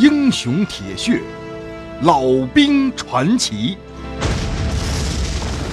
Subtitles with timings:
[0.00, 1.20] 英雄铁血，
[2.00, 2.22] 老
[2.54, 3.76] 兵传奇。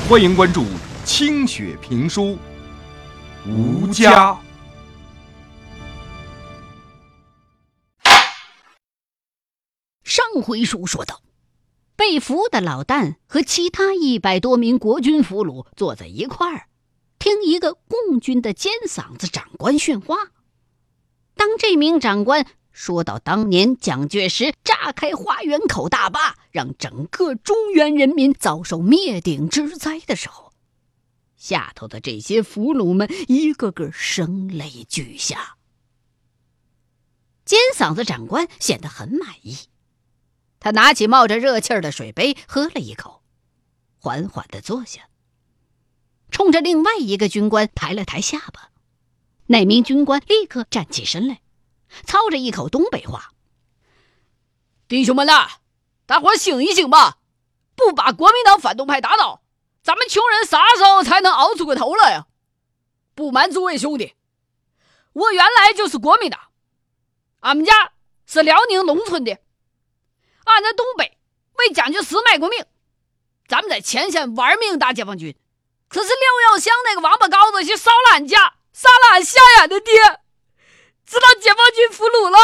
[0.10, 0.66] 欢迎关注
[1.06, 2.38] 清雪评书
[3.50, 4.34] 《吴家》。
[10.04, 11.22] 上回书说到，
[11.96, 16.68] 被俘的老旦和其他一百多名国军俘虏坐在一块儿，
[17.18, 20.18] 听一个共军的尖嗓子长官训话。
[21.34, 22.46] 当这名长官
[22.78, 30.54] 说到当年蒋介石炸开花园口大坝，让整个中原人民遭受灭顶之灾的时候，
[31.36, 35.58] 下头的这些俘虏们一个个声泪俱下。
[37.44, 39.58] 尖嗓子长官显得很满意。
[40.60, 43.24] 他拿起冒着热气的水杯，喝了一口，
[43.98, 45.10] 缓缓的坐下，
[46.30, 48.70] 冲着另外一个军官抬了抬下巴。
[49.48, 51.42] 那名军官立刻站起身来，
[52.06, 53.32] 操着一口东北话
[54.88, 55.48] ：“弟兄们呐，
[56.06, 57.18] 大伙醒一醒吧！
[57.76, 59.42] 不把国民党反动派打倒，
[59.84, 62.28] 咱们穷人啥时候才能熬出个头来呀？
[63.16, 64.16] 不瞒诸位兄弟，
[65.14, 66.40] 我原来就是国民党，
[67.40, 67.92] 俺们家
[68.26, 69.38] 是辽宁农村的。”
[70.46, 71.18] 俺在东北
[71.56, 72.66] 为蒋介石卖过命，
[73.48, 75.38] 咱们在前线玩命打解放军，
[75.90, 79.94] 可是廖耀湘那个王八羔子去烧了俺家，杀了俺瞎眼的爹，
[81.08, 82.38] 知道解放军俘虏了，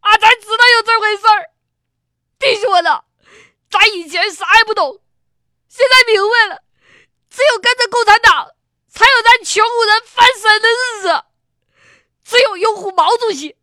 [0.00, 1.50] 俺才知道有这回事儿。
[2.38, 2.84] 弟兄们，
[3.70, 5.00] 咱以前啥也不懂，
[5.68, 6.62] 现在明白了，
[7.30, 8.54] 只有跟着共产党，
[8.88, 11.24] 才有咱穷苦人翻身的日子，
[12.22, 13.56] 只有拥护毛主席，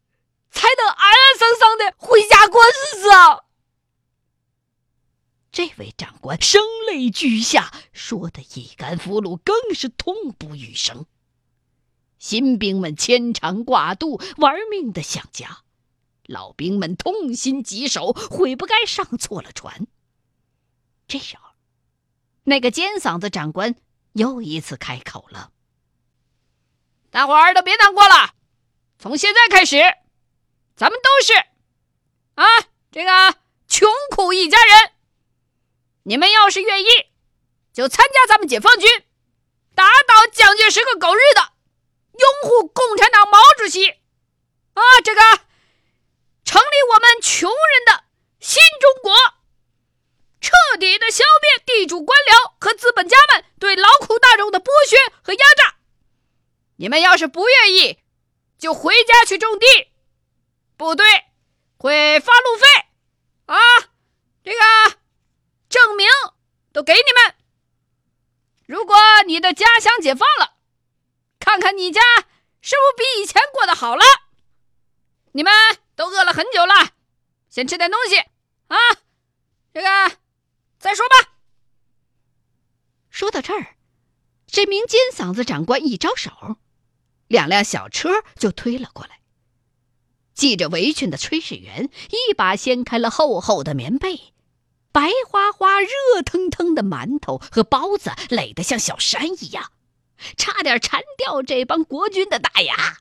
[0.49, 3.43] 才能安安生生的回家过日子啊！
[5.51, 11.05] 这位长官声泪俱下，说的一干俘虏更是痛不欲生。
[12.25, 15.61] 新兵们牵肠挂肚，玩命的想家；
[16.25, 19.85] 老兵们痛心疾首，悔不该上错了船。
[21.07, 21.51] 这时候，
[22.45, 23.75] 那个尖嗓子长官
[24.13, 25.51] 又一次开口了
[27.13, 28.33] ：“大伙儿都别难过了，
[28.97, 29.77] 从现在开始，
[30.75, 31.33] 咱们都是
[32.33, 32.43] 啊，
[32.91, 33.37] 这个
[33.67, 34.93] 穷苦一家人。”
[36.01, 36.87] 你们要是愿意，
[37.71, 38.89] 就参加咱们解放军，
[39.75, 41.53] 打倒蒋介石个狗日的，
[42.17, 45.21] 拥护共产党毛主席，啊，这个
[46.43, 48.03] 成立我们穷人的
[48.39, 49.13] 新中国，
[50.41, 55.75] 彻底的消灭地主官僚和资本家们对劳苦大众的剥削和压榨。
[56.77, 57.99] 你们要是不愿意，
[58.57, 59.65] 就回家去种地，
[60.77, 61.05] 部队
[61.77, 62.65] 会发路费，
[63.45, 63.57] 啊，
[64.43, 64.59] 这个。
[65.67, 66.07] 证明
[66.71, 67.35] 都给你们。
[68.65, 68.95] 如果
[69.27, 70.54] 你的家乡解放了，
[71.45, 72.01] 看看你家
[72.59, 74.03] 是不是比以前过得好了？
[75.33, 75.53] 你们
[75.95, 76.93] 都饿了很久了，
[77.51, 78.75] 先吃点东西啊！
[79.71, 80.17] 这个
[80.79, 81.33] 再说吧。
[83.11, 83.75] 说到这儿，
[84.47, 86.31] 这名尖嗓子长官一招手，
[87.27, 89.19] 两辆小车就推了过来。
[90.33, 94.33] 系着围裙的炊事员一把掀开了厚厚的棉被。
[94.91, 99.71] 白花花、热腾腾的馒头和包子垒得像小山一样，
[100.37, 102.97] 差点馋掉这帮国军的大牙，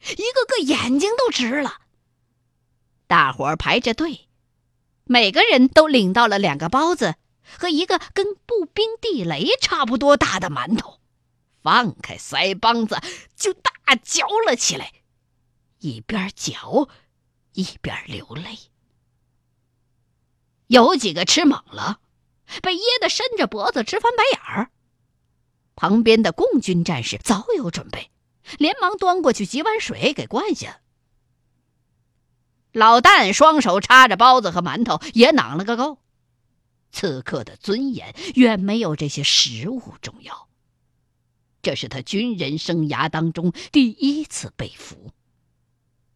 [0.00, 1.80] 一个个眼睛都直了。
[3.06, 4.28] 大伙儿排着队，
[5.04, 7.16] 每个人都领到了两个包子
[7.58, 10.98] 和一个跟步兵地雷差不多大的馒头，
[11.62, 12.98] 放开腮帮子
[13.36, 14.92] 就大嚼了起来，
[15.80, 16.88] 一边嚼
[17.52, 18.58] 一边流泪。
[20.68, 22.00] 有几个吃猛了，
[22.62, 24.70] 被噎得伸着脖子直翻白眼儿。
[25.74, 28.10] 旁边的共军战士早有准备，
[28.58, 30.80] 连忙端过去几碗水给灌下。
[32.72, 35.98] 老旦双手插着包子和馒头，也囊了个够。
[36.90, 40.48] 此刻的尊严远没有这些食物重要。
[41.62, 45.12] 这是他军人生涯当中第一次被俘，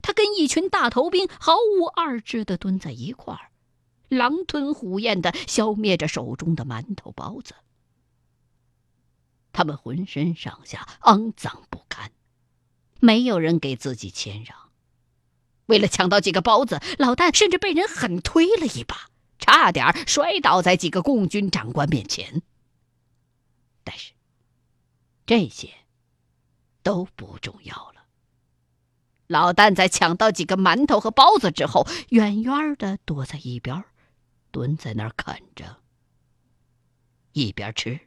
[0.02, 3.50] 他跟一群大头兵毫无二致的蹲在一块儿。
[4.08, 7.54] 狼吞虎咽的消灭着手中的馒头包子，
[9.56, 12.12] 他们浑身上下肮脏不堪，
[13.00, 14.54] 没有人给自己谦让。
[15.64, 19.08] 为了抢到几个包子，老旦甚至被人狠推了一把，
[19.38, 22.42] 差点摔倒在几个共军长官面前。
[23.82, 24.12] 但是，
[25.24, 25.72] 这些
[26.82, 28.04] 都不重要了。
[29.26, 33.82] 老旦在抢到几个馒头和包子之后，远远的躲在一边
[34.50, 35.78] 蹲在那儿啃着，
[37.32, 38.05] 一边吃，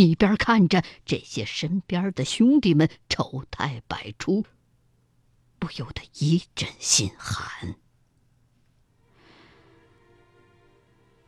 [0.00, 4.46] 一边看着这些身边的兄弟们丑态百出
[5.58, 7.74] 不由得一阵心寒。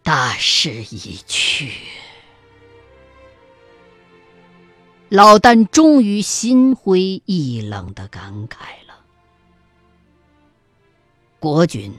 [0.03, 1.71] 大势已去
[5.11, 9.05] 老旦终于心灰意冷的感慨了。
[11.39, 11.95] 国军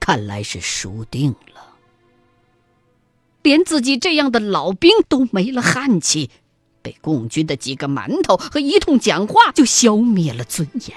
[0.00, 1.65] 看来是输定了。
[3.46, 6.32] 连自己这样的老兵都没了汉气，
[6.82, 10.96] 被共军的几个馒头和一通讲话就消灭了尊严。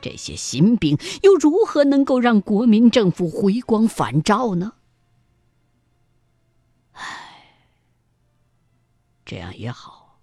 [0.00, 4.72] 这些新兵又如何能够让国民政府回光返照呢？
[6.92, 7.04] 唉
[9.26, 10.18] 这样也好，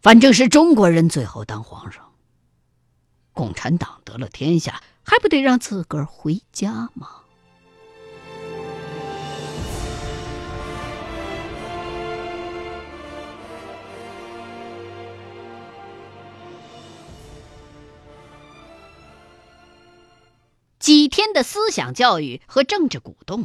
[0.00, 2.12] 反正是中国人最后当皇上，
[3.34, 7.17] 共产党得了天下，还不得让自个儿回家吗？
[20.88, 23.44] 几天的思想教育和政治鼓动。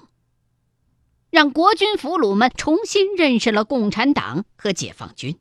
[1.29, 5.37] 让国军俘虏们重新认识了共产党和解放军。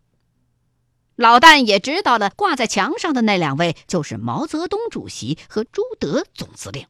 [1.15, 6.89] 老旦也知道了，挂在墙上的那两位就是毛泽东主席和朱德总司令，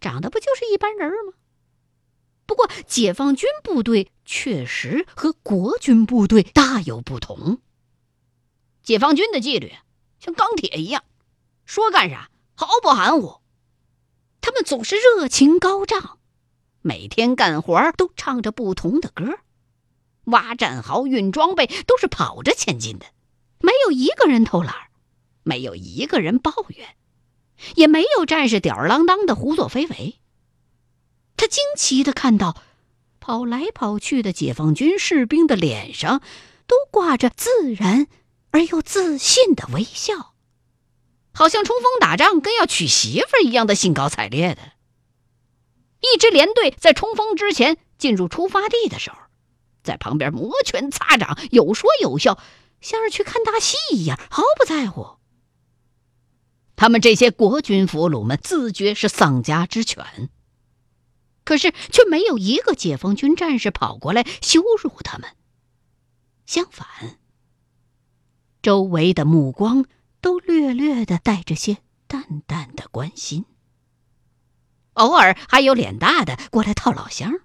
[0.00, 1.32] 长得不就是一般人吗？
[2.46, 7.58] 不过，解放军部队确实和国军部队大有不同。
[8.84, 9.72] 解放军的纪律
[10.20, 11.02] 像钢铁一样，
[11.64, 13.39] 说干啥毫不含糊，
[14.40, 16.18] 他们总是热情高涨。
[16.82, 19.38] 每天干活都唱着不同的歌，
[20.24, 23.06] 挖战壕、运装备都是跑着前进的，
[23.58, 24.74] 没有一个人偷懒，
[25.42, 26.96] 没有一个人抱怨，
[27.74, 30.18] 也没有战士吊儿郎当的胡作非为。
[31.36, 32.56] 他惊奇的看到，
[33.18, 36.22] 跑来跑去的解放军士兵的脸上
[36.66, 38.06] 都挂着自然
[38.52, 40.34] 而又自信的微笑，
[41.32, 44.72] 好像冲锋打仗跟要娶媳妇一样的兴高采烈的。
[46.00, 49.16] 一支连队在冲锋之前进入出发地的时候，
[49.82, 52.38] 在旁边摩拳擦掌，有说有笑，
[52.80, 55.18] 像是去看大戏一样，毫不在乎。
[56.76, 60.30] 他们这些国军俘虏们自觉是丧家之犬，
[61.44, 65.36] 可是却没有一个解放军战士跑过来羞辱他们。
[66.46, 67.18] 相反，
[68.62, 69.84] 周围的目光
[70.20, 73.44] 都略略的带着些淡淡的关心。
[74.94, 77.40] 偶尔还有脸大的过来套老乡。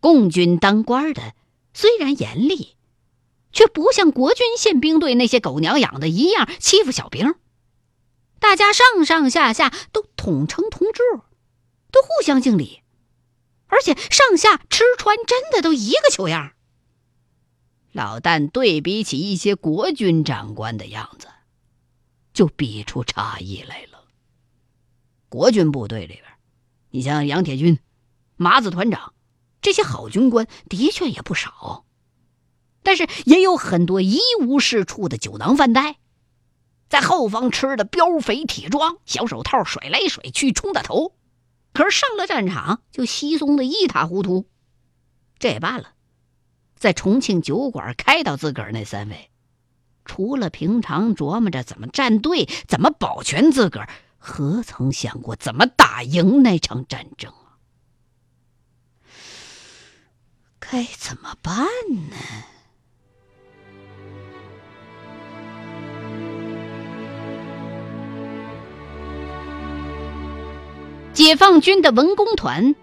[0.00, 1.34] 共军当官的
[1.74, 2.76] 虽然严厉，
[3.52, 7.34] 却不像国军宪兵队那些狗娘养的一样欺负小兵。
[8.38, 11.02] 大家上上下下都统称同志，
[11.90, 12.82] 都互相敬礼，
[13.66, 16.52] 而且上下吃穿真的都一个球样。
[17.92, 21.28] 老旦对比起一些国军长官的样子，
[22.32, 24.04] 就比出差异来了。
[25.28, 26.24] 国军部队里边，
[26.90, 27.78] 你像杨铁军、
[28.36, 29.14] 麻子团长
[29.60, 31.84] 这些好军官，的确也不少，
[32.82, 35.98] 但是也有很多一无是处的酒囊饭袋，
[36.88, 41.14] 在后方吃的膘肥体壮，小手套甩来甩去冲大头，
[41.72, 44.46] 可是上了战场就稀松的一塌糊涂。
[45.38, 45.92] 这也罢了，
[46.78, 49.30] 在重庆酒馆开导自个儿那三位，
[50.04, 53.88] 除了平常琢磨着怎么站队、怎么保全自个儿。
[54.20, 57.54] 何曾想过怎么打赢那场战争啊？
[60.58, 61.66] 该怎么办
[62.10, 62.16] 呢？
[71.14, 72.74] 解放军的文工团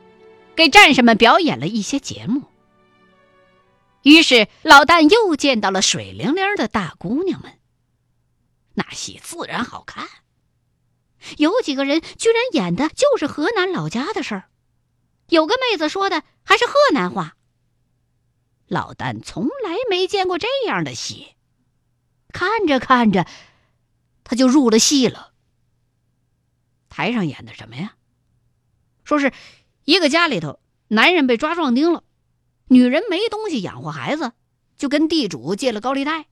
[0.55, 2.43] 给战士们表演了一些节目，
[4.05, 7.59] 于是老旦又见到了水灵灵的大姑娘们，
[8.75, 10.07] 那戏自然好看。
[11.37, 14.49] 有几个人居然演的就是河南老家的事儿，
[15.29, 17.35] 有个妹子说的还是河南话。
[18.67, 21.33] 老旦从来没见过这样的戏，
[22.31, 23.25] 看着看着，
[24.23, 25.33] 他就入了戏了。
[26.89, 27.95] 台上演的什么呀？
[29.03, 29.33] 说是
[29.83, 30.59] 一个家里头，
[30.89, 32.03] 男人被抓壮丁了，
[32.69, 34.33] 女人没东西养活孩子，
[34.77, 36.25] 就跟地主借了高利贷，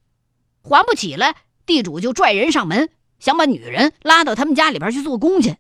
[0.62, 1.36] 还不起了，
[1.66, 2.90] 地主就拽人上门。
[3.20, 5.56] 想把女人拉到他们家里边去做工去。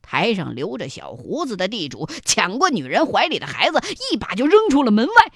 [0.00, 5.32] 台上留着小胡子的地主抢过女人怀里的孩子，一把就扔出了门外。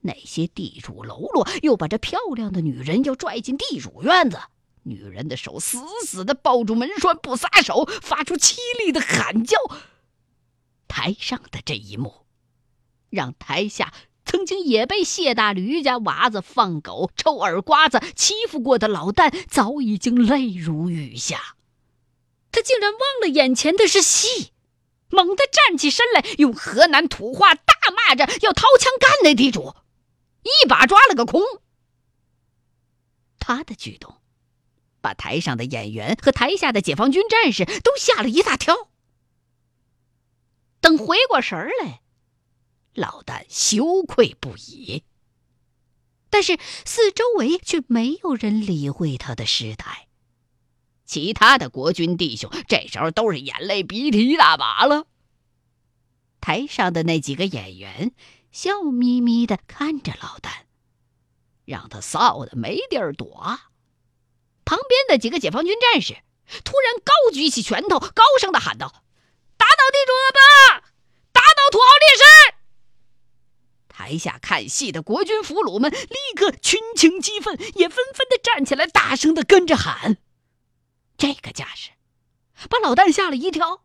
[0.00, 4.38] 那些地主喽啰又把这漂亮的女人要拽进地主院子，
[4.82, 9.56] 女人的手死死的抱住门栓不撒手，发出凄厉的喊叫。
[10.88, 12.23] 台上的这一幕，
[13.14, 13.94] 让台下。
[14.26, 21.56] 曾经也被谢大驴家娃子放狗、抽耳刮子欺负过的老旦，早已经泪如雨下。
[22.50, 24.52] 他竟然忘了眼前的是戏，
[25.10, 29.74] 猛地站起身来，用河南土话大骂着要掏枪干那地主，
[30.42, 31.42] 一把抓了个空。
[33.38, 34.16] 他的举动，
[35.02, 38.88] 把台上的演员和台下的解放军战士都吓了一大跳。
[40.80, 42.00] 等回过神儿来，
[42.94, 45.04] 老旦羞愧不已。
[46.30, 50.08] 但是四周围却没有人理会他的失态。
[51.04, 55.06] 其他的国军弟兄这时候都是眼泪鼻涕一大把了。
[56.40, 58.12] 台上的那几个演员
[58.50, 60.50] 笑眯眯的看着老旦，
[61.64, 63.60] 让他臊的没地儿躲。
[64.64, 66.14] 旁边的几个解放军战士
[66.64, 69.04] 突然高举起拳头，高声的喊道
[69.56, 70.80] ：“打倒地主恶霸，
[71.32, 72.23] 打倒土豪劣绅！”
[74.14, 80.18] 台下看戏的国军俘虏们立刻群情激愤，也纷纷的站起来，大声的跟着喊。
[81.16, 81.90] 这个架势，
[82.70, 83.84] 把老旦吓了一跳。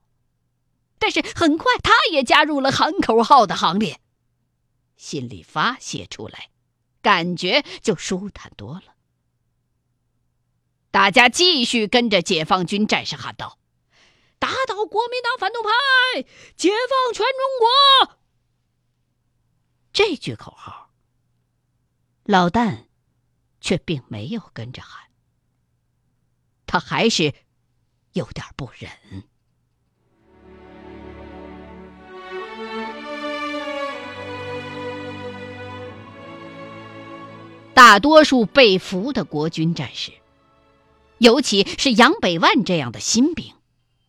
[0.99, 3.99] 但是很快，他也加入了喊口号的行列，
[4.97, 6.49] 心里发泄出来，
[7.01, 8.93] 感觉就舒坦多了。
[10.91, 13.57] 大家继续跟着解放军战士喊道
[14.37, 15.71] ：“打倒国民党反动派，
[16.55, 18.15] 解放全中国！”
[20.01, 20.91] 这句口号，
[22.23, 22.85] 老旦
[23.59, 25.09] 却并没有跟着喊。
[26.65, 27.33] 他还是
[28.13, 28.89] 有点不忍。
[37.73, 40.13] 大多数被俘的国军战士，
[41.17, 43.53] 尤其是杨百万这样的新兵，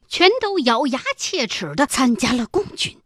[0.07, 2.97] 全都咬牙切齿的参加了共军，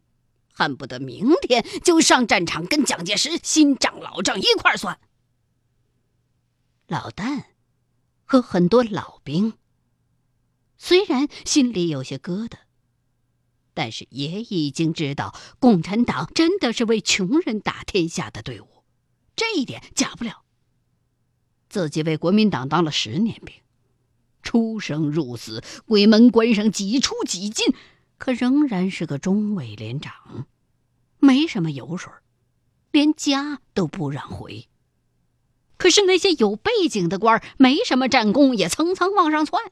[0.55, 4.99] 恨不得明天就上战场跟蒋介石新账老账一块算。
[6.87, 7.45] 老旦。
[8.27, 9.53] 和很多老兵，
[10.79, 12.57] 虽然心里有些疙瘩，
[13.75, 18.83] 但是也已经知道共产党真的是为穷人打天下的队伍，
[19.37, 20.43] 这一点假不了。
[21.69, 23.55] 自己为国民党当了十年兵，
[24.43, 27.75] 出生入死，鬼门关上几出几进，
[28.25, 30.47] 可仍然是个中尉连长，
[31.19, 32.11] 没什么油水，
[32.91, 34.67] 连家都不让回。
[35.77, 39.63] 可是那些有背景的官儿没什么战功，也蹭蹭往上窜。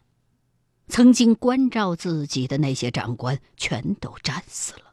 [0.87, 4.92] 曾经关照自己的那些长官，全都战死了。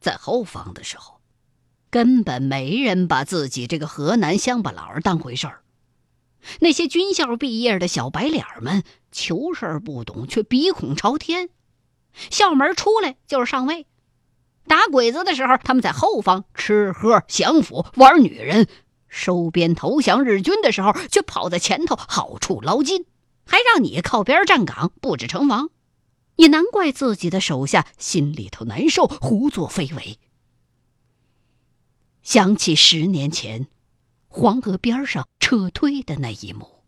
[0.00, 1.20] 在后方的时候，
[1.90, 5.62] 根本没人把自己这个河南乡巴佬当回事儿。
[6.60, 11.50] 那些军校毕业的小白脸们，求事儿不懂，却鼻孔朝天。
[12.30, 13.86] 校门出来就是上尉，
[14.66, 18.68] 打鬼子的时候，他们在后方吃喝享福，玩女人。
[19.08, 23.06] 收编投降日军的时候，却跑在前头，好处捞金，
[23.46, 25.70] 还让你靠边站岗，布置城防，
[26.34, 30.18] 也难怪自己的手下心里头难受，胡作非为。
[32.24, 33.68] 想起十年前
[34.26, 36.82] 黄河边上撤退的那一幕，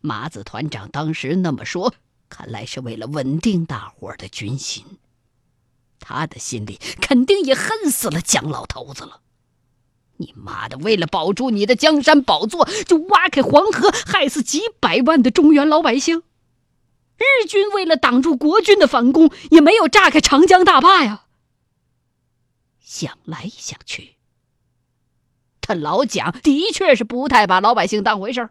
[0.00, 1.92] 麻子团长当时那么说，
[2.30, 4.84] 看来是为了稳定大伙的军心，
[5.98, 9.20] 他的心里肯定也恨死了蒋老头子了。
[10.16, 10.78] 你妈的！
[10.78, 16.22] 为了保住你的江山宝座，就挖开黄河，害死几百万的中原老百姓。
[17.16, 21.24] 日军为了挡住国军的反攻，也没有炸开长江大坝呀。
[22.80, 24.16] 想来想去，
[25.60, 28.50] 他老蒋的确是不太把老百姓当回事儿。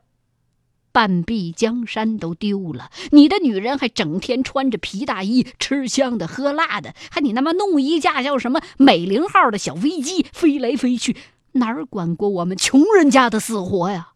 [0.92, 11.16] 半壁江山都丢了，你的女人还整天穿着皮大衣，吃香的喝辣的，还你他妈弄一架叫什么美龄号的小飞机飞来飞去。
[11.54, 14.14] 哪儿管过我们穷人家的死活呀？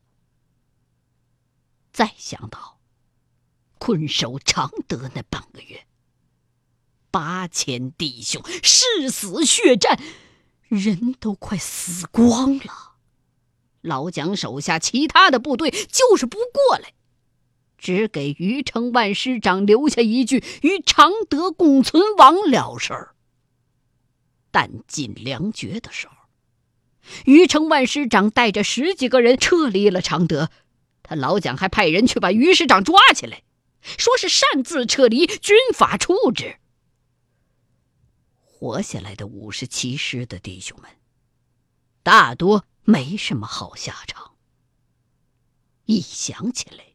[1.91, 2.79] 再想到
[3.77, 5.85] 困守常德那半个月，
[7.11, 9.99] 八千弟兄誓死血战，
[10.67, 12.92] 人都快死光了。
[13.83, 16.93] 老蒋手下其他的部队就是不过来，
[17.77, 23.13] 只给余承万师长留下一句“与常德共存亡”了事儿。
[24.51, 26.13] 弹尽粮绝的时候。
[27.25, 30.49] 于承万师长带着十几个人撤离了常德，
[31.03, 33.43] 他老蒋还派人去把于师长抓起来，
[33.81, 36.59] 说是擅自撤离，军法处置。
[38.45, 40.89] 活下来的五十七师的弟兄们，
[42.01, 44.31] 大多没什么好下场。
[45.85, 46.85] 一想起来，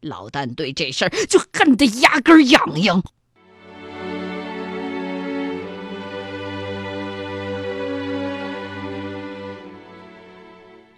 [0.00, 3.02] 老旦对这事儿就恨得牙根痒痒。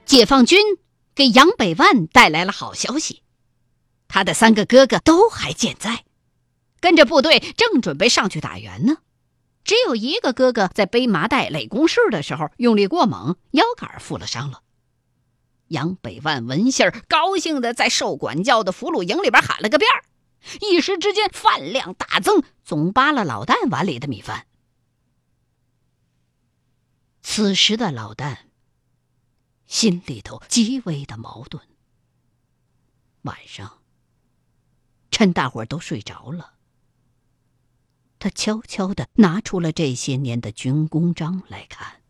[0.05, 0.59] 解放军
[1.15, 3.23] 给杨百万带来了好消息，
[4.07, 6.05] 他的三个哥哥都还健在。
[6.79, 8.99] 跟着部队正准备上去打援呢，
[9.67, 14.63] 只有一个哥哥在背麻袋垒工事的时候用力过猛，腰杆负了伤了。
[15.67, 20.07] 杨百万闻信儿，高兴的在受管教的俘虏营里边喊了个遍儿，
[20.61, 24.47] 一时之间饭量大增，总扒了老旦碗里的米饭。
[27.21, 28.37] 此时的老旦
[29.67, 31.61] 心里头极为的矛盾。
[33.23, 33.83] 晚上，
[35.11, 36.53] 趁大伙儿都睡着了，
[38.19, 42.03] 他悄悄的拿出了这些年的军功章来看。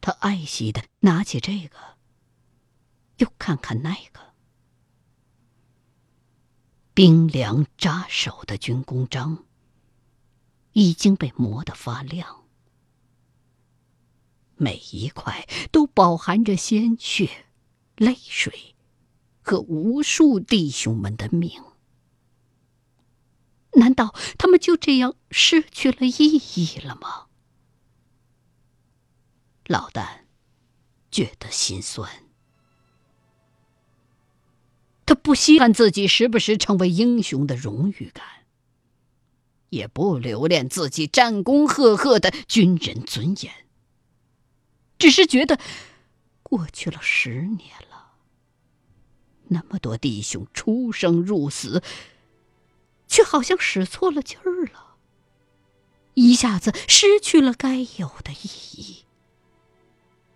[0.00, 1.76] 他爱惜的拿起这个，
[3.16, 4.20] 又看看那个，
[6.94, 9.44] 冰凉扎手的军功章
[10.72, 12.44] 已经被磨得发亮。
[14.56, 17.46] 每一块都饱含着鲜血、
[17.96, 18.74] 泪水
[19.42, 21.65] 和无数弟兄们的命。
[23.76, 27.26] 难道他们就这样失去了意义了吗？
[29.66, 30.20] 老旦
[31.10, 32.10] 觉得心酸。
[35.04, 38.24] 他不稀罕自己时不时成为英雄的荣誉感，
[39.70, 43.52] 也不留恋自己战功赫赫的军人尊严。
[44.98, 45.60] 只是觉得，
[46.42, 48.14] 过去了十年了，
[49.48, 51.82] 那么多弟兄出生入死，
[53.06, 54.96] 却好像使错了劲儿了，
[56.14, 59.04] 一下子失去了该有的意义。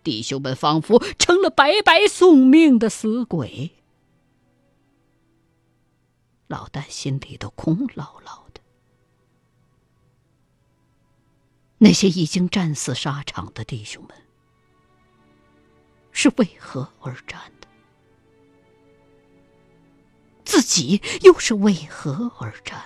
[0.03, 3.71] 弟兄们仿佛成了白白送命的死鬼，
[6.47, 8.61] 老旦心里都空落落的。
[11.77, 14.17] 那些已经战死沙场的弟兄们。
[16.11, 17.51] 是为何而战？
[20.51, 22.77] 自己又是为何而战？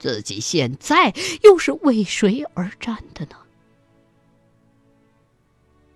[0.00, 3.36] 自己现在又是为谁而战的呢？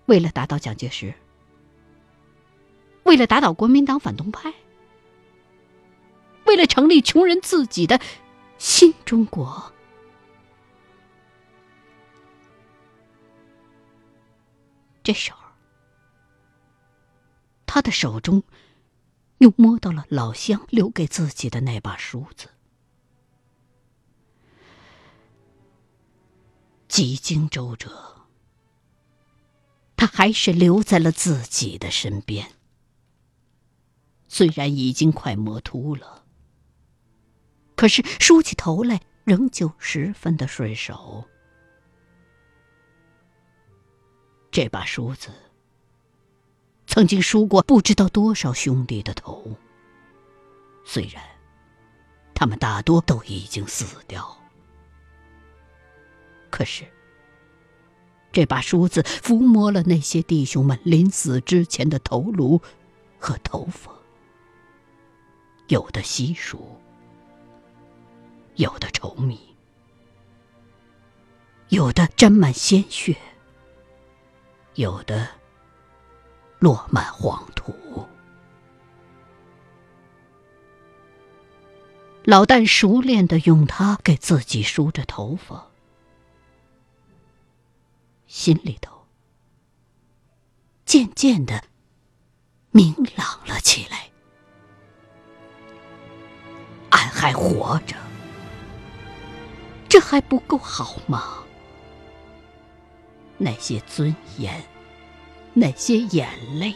[0.06, 1.12] 为了打倒蒋介石？
[3.02, 4.54] 为了打倒国民党反动派？
[6.46, 8.00] 为了成立穷人自己的
[8.58, 9.72] 新中国？
[15.02, 15.38] 这时候，
[17.66, 18.40] 他的手中
[19.38, 22.48] 又摸到了老乡留给自己的那把梳子。
[26.88, 28.26] 几经周折，
[29.96, 32.52] 他还是留在了自己的身边。
[34.28, 36.24] 虽然已经快磨秃了，
[37.76, 41.28] 可是梳起头来仍旧十分的顺手。
[44.52, 45.30] 这把梳子
[46.94, 49.44] 曾经梳过不知道多少兄弟的头，
[50.84, 51.20] 虽然
[52.32, 54.38] 他们大多都已经死掉，
[56.50, 56.84] 可是
[58.30, 62.62] 这把梳子抚摸了那些弟兄们临死之前的头颅
[63.18, 63.90] 和头发，
[65.66, 66.64] 有的稀疏，
[68.54, 69.40] 有的稠密，
[71.70, 73.16] 有的沾满鲜血。
[74.76, 75.28] 有的
[76.64, 77.74] 落满黄土，
[82.24, 85.66] 老旦熟练的用它给自己梳着头发，
[88.26, 89.04] 心里头
[90.86, 91.64] 渐渐的
[92.70, 94.08] 明朗了起来。
[96.88, 97.94] 俺还活着，
[99.86, 101.44] 这还不够好吗？
[103.36, 104.64] 那些尊严，
[105.54, 106.74] 那些眼泪，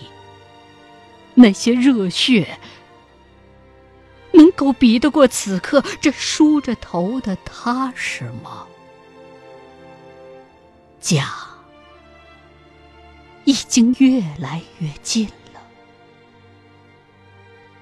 [1.35, 2.59] 那些热血，
[4.33, 8.67] 能够比得过此刻这梳着头的踏实吗？
[11.01, 11.33] 家
[13.45, 15.61] 已经越来越近了，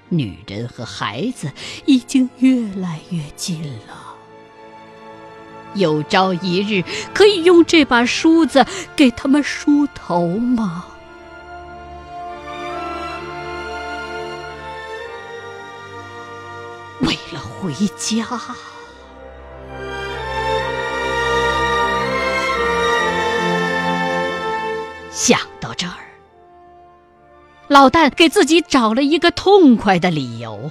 [0.09, 1.51] 女人和孩子
[1.87, 4.06] 已经越来越近了。
[5.77, 6.85] 有朝一日
[7.15, 10.87] 可以用这把梳子给他们梳头吗？
[17.01, 18.27] 为了回家。
[25.11, 25.97] 想到这儿，
[27.69, 30.71] 老旦给自己找了一个痛快的理由：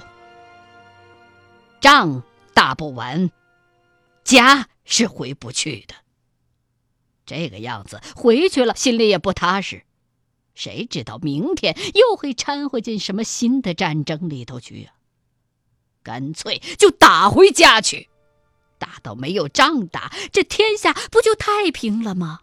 [1.80, 2.22] 仗
[2.54, 3.28] 打不完，
[4.26, 4.68] 家。
[4.88, 5.96] 是回不去的。
[7.24, 9.84] 这个样子回去了，心里也不踏实。
[10.54, 14.94] 谁知道明天又会掺和进什么新的战争里头去啊？
[16.04, 18.08] 干脆就打回家去。
[18.78, 22.42] 打到没有仗打，这天下不就太平了吗？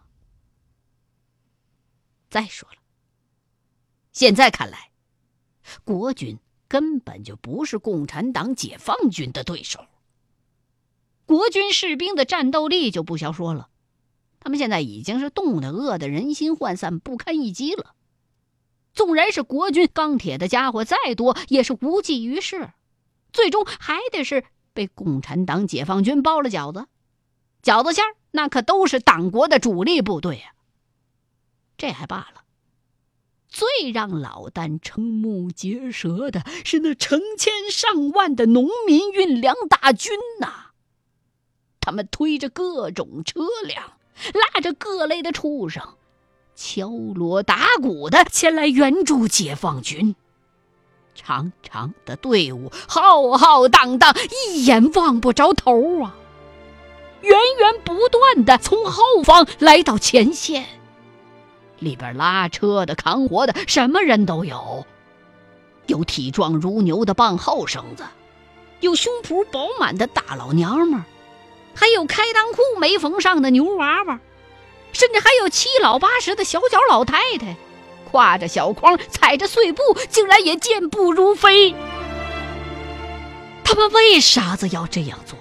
[2.28, 2.78] 再说了，
[4.12, 4.90] 现在看来，
[5.82, 9.86] 国军根本就不是共产党解放军的对手。
[11.26, 13.68] 国军士兵的战斗力就不消说了，
[14.40, 17.94] 他们现在已经是冻得饿得人心涣散、不堪一击了。
[18.92, 22.70] 纵然是国军钢铁的家伙再多，也是无济于事，
[23.32, 26.86] 最终还得是被共产党解放军包了饺子。
[27.62, 30.52] 饺子馅儿那可都是党国的主力部队啊。
[31.76, 32.44] 这还罢了，
[33.48, 40.63] 最让老旦瞠目结舌的是那成千上万的农民运粮大军呐！
[41.84, 43.84] 他们推着各种车辆，
[44.32, 45.82] 拉着各类的畜生，
[46.56, 50.16] 敲锣打鼓的前来援助解放军。
[51.14, 54.16] 长长的队伍，浩浩荡荡，
[54.48, 56.16] 一眼望不着头啊！
[57.20, 60.64] 源源不断的从后方来到前线，
[61.80, 64.86] 里边拉车的、扛活的，什么人都有。
[65.86, 68.04] 有体壮如牛的棒后生子，
[68.80, 71.04] 有胸脯饱满的大老娘们。
[71.74, 74.20] 还有开裆裤没缝上的牛娃娃，
[74.92, 77.56] 甚至还有七老八十的小脚老太太，
[78.12, 81.74] 挎着小筐，踩着碎步，竟然也健步如飞。
[83.64, 85.38] 他们为啥子要这样做？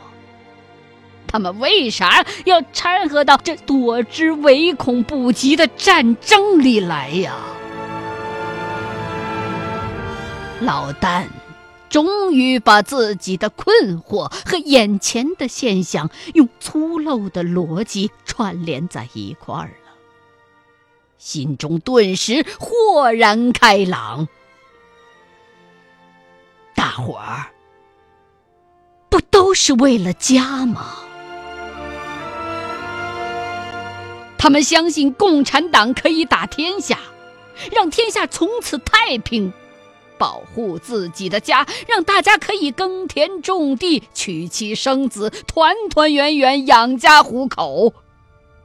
[1.28, 7.34] 他们为啥要掺和到这躲之唯恐不及的战争里来呀？
[10.62, 11.26] 老旦。
[11.94, 19.94] 终于把自己的困惑和眼前的现象用粗陋的逻辑串联在一块儿了，
[21.20, 24.28] 心中顿时豁然开朗。
[26.74, 27.52] 大伙儿
[29.08, 30.96] 不都是为了家吗？
[34.40, 36.98] 他们相信共产党可以打天下，
[37.72, 39.54] 让天下从此太平。
[40.24, 47.94] 保护自己的家，让大家可以耕田种地、娶妻生子、团团圆圆养家糊口。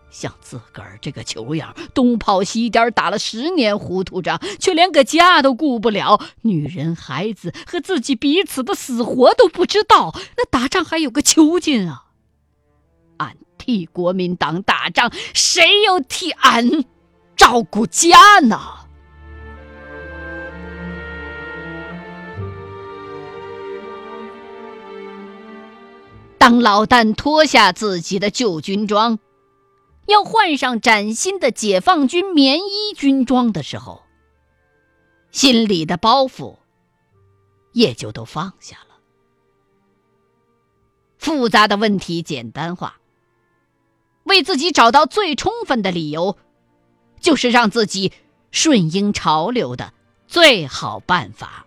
[0.09, 12.05] 像自个儿这个球样，东跑西颠，打了十年糊涂仗，却连个家都顾不了，女人、孩子和自己彼此的死活都不知道，那打仗还有个球劲啊！
[13.17, 16.85] 俺替国民党打仗，谁又替俺
[17.35, 18.78] 照顾家呢？
[26.39, 29.19] 当老旦脱下自己的旧军装，
[30.07, 34.03] 要换上崭新的解放军棉衣军装的时候，
[35.31, 36.57] 心里的包袱
[37.73, 38.97] 也就都放下了。
[41.19, 43.01] 复杂的问题简单化，
[44.23, 46.39] 为自己找到最充分的理由，
[47.21, 48.13] 就是让自己
[48.53, 49.93] 顺应潮流的
[50.27, 51.67] 最好办法。